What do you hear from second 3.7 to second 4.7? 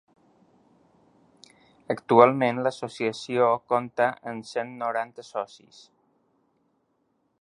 compta amb